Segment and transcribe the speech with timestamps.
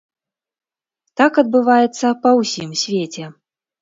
[1.21, 3.23] Так адбываецца па ўсім свеце.